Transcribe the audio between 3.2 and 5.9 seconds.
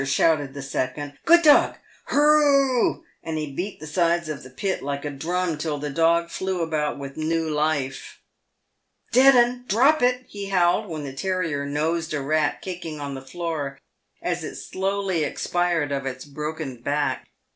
and he beat the sides of the pit, like a drum, till